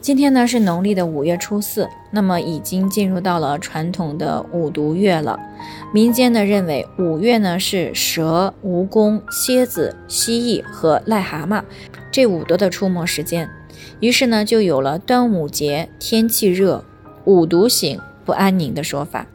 [0.00, 5.38] 今天呢是农历的五月初四，那么已经进入到了传统的五毒月了。
[5.92, 11.62] 民间呢认为五月呢是蛇、蜈蚣、蝎子、蜥蜴和癞蛤蟆
[12.10, 13.50] 这五毒的出没时间，
[14.00, 16.82] 于是呢就有了端午节天气热，
[17.26, 19.26] 五毒醒不安宁的说法。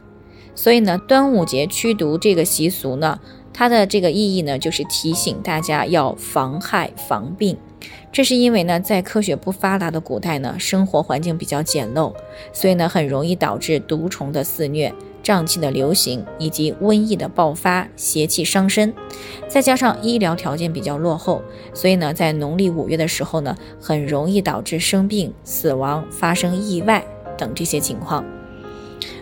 [0.55, 3.19] 所以呢，端午节驱毒这个习俗呢，
[3.57, 7.57] 它的这个意义呢就是提醒大家要防害防病。
[8.11, 12.13] 这是因为呢，在科学不发达的古代呢，生活环境比较简陋，
[12.51, 14.93] 所以呢，很容易导致毒虫的肆虐、
[15.23, 18.93] 瘴气的流行以及瘟疫的爆发、邪气伤身。
[19.47, 21.41] 再加上医疗条件比较落后，
[21.73, 27.05] 所以呢，在农历五月的时候呢，很容易导致生病、死亡、发生意外
[27.37, 28.25] 等这些情况。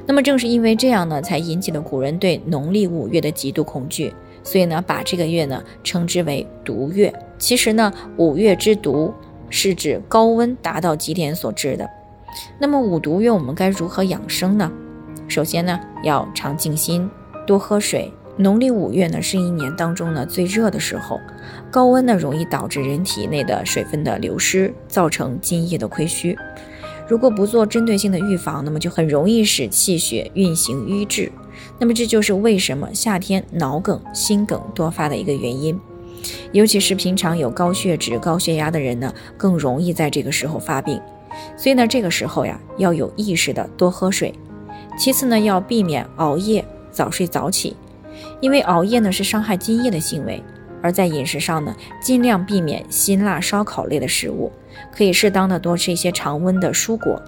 [0.06, 4.14] 那么正是因为这样呢，才引起了古人对农历五月的极度恐惧。
[4.44, 7.14] 所以呢，把这个月呢称之为毒月。
[7.38, 9.14] 其实呢，五月之毒
[9.50, 11.90] 是指高温达到极点所致的。
[12.60, 14.72] 那么五毒月我们该如何养生呢？
[15.28, 17.10] 首先呢，要常静心，
[17.48, 18.12] 多喝水。
[18.36, 21.20] 农历五月呢，是一年当中呢最热的时候，
[21.70, 26.36] 高温呢容易导致人体内的水分的流失，造成津液的亏虚。
[27.08, 31.32] 如果不做针对性的预防，那么就很容易使气血运行瘀滞。
[31.80, 35.80] 那么这就是为什么夏天脑梗、心梗多发的一个原因，
[36.52, 41.00] 尤其是平常有高血脂、高血压的人呢，更容易在这个时候发病。
[41.58, 44.34] 所以呢，这个时候呀，要有意识的多喝水。
[44.98, 47.76] 其次呢，要避免熬夜、早睡早起，
[48.40, 50.42] 因为熬夜呢是伤害津液的行为。
[50.84, 54.52] 而在饮食上呢，尽量避免辛辣烧烤类的食物，
[54.92, 57.20] 可以适当的多吃一些常温的蔬果。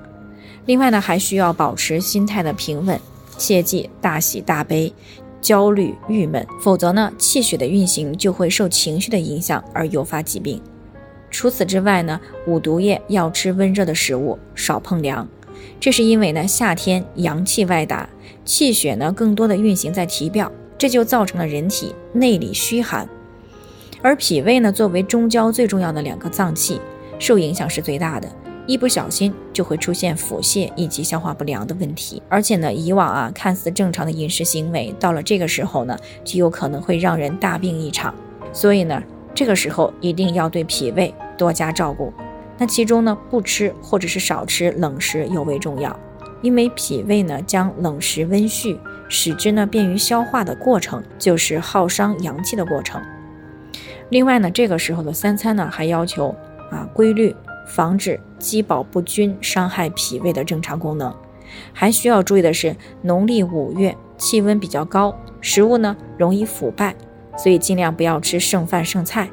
[0.65, 2.99] 另外呢，还需要保持心态的平稳。
[3.37, 4.93] 切忌大喜大悲、
[5.41, 10.61] 焦虑郁闷，否则呢，气血的运行就会受情绪的影响而诱发疾病。
[11.29, 15.27] 除此之外呢，五毒液要吃温热的食物，少碰凉。
[15.79, 18.09] 这是因为呢，夏天阳气外达，
[18.45, 23.07] 气血呢更多的运行在体表，这就造成了人体内里虚寒。
[24.01, 26.79] 而脾胃呢，作为中焦最重要的两个脏器，
[27.17, 28.27] 受影响是最大的。
[28.67, 38.11] 一不小心就会出现腹泻以及消化不良的问题，而且呢，以往啊看似正常的饮食行为，到了这个时候呢，就有可能会让人大病一场。
[38.51, 39.03] 所以呢，
[39.35, 42.11] 这个时候一定要对脾胃多加照顾。
[42.57, 45.95] 那其中呢，不吃或者是少吃冷食尤为重要，
[46.41, 52.99] 因为脾胃呢将冷食温煦，使之呢便于消化的过程，就是耗伤阳气的过程。
[54.09, 56.35] 另外呢，这个时候的三餐呢还要求
[56.71, 57.35] 啊规律。
[57.67, 61.11] 防止饥饱不均伤害脾胃的正常功能，
[61.73, 66.95] 还需要注意的是，农历五月气温比较高，食物呢容易腐败，
[67.35, 69.27] 所以尽量不要吃剩饭剩菜。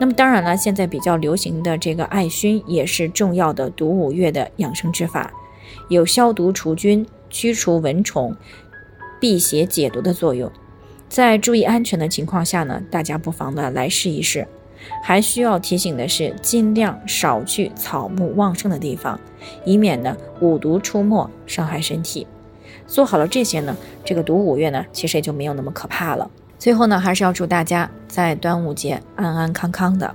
[0.00, 5.32] 那么当然了，现在比较流行的这个艾熏也是重要的毒五月的养生之法，
[5.88, 8.34] 有消毒除菌、驱除蚊虫、
[9.20, 10.50] 辟邪解毒的作用。
[11.08, 14.46] 在注意安全的情况下呢，大家不妨呢来试一试。
[15.02, 19.18] 还需要提醒的是，尽量少去草木旺盛的地方，
[19.64, 22.26] 以免呢五毒出没伤害身体。
[22.86, 26.30] 做好了这些呢，这个毒五月呢，其实也就没有那么可怕了。
[26.58, 30.14] 最后呢，还是要祝大家在端午节安安康康的。